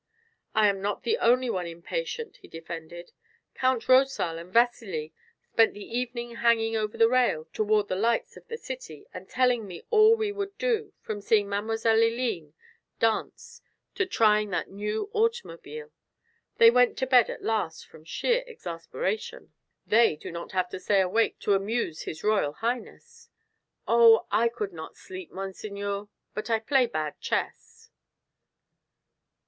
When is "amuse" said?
21.53-22.01